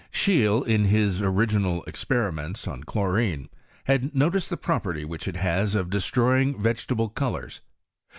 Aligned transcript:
Scheele, 0.11 0.63
in 0.65 0.85
his 0.85 1.21
original 1.21 1.83
experiments 1.83 2.67
on 2.67 2.83
chlorine, 2.85 3.49
had 3.83 4.15
noticed 4.15 4.49
the 4.49 4.57
property 4.57 5.05
which 5.05 5.27
it 5.27 5.35
has 5.35 5.75
of 5.75 5.91
destroying 5.91 6.59
vegetable 6.59 7.09
colours. 7.09 7.61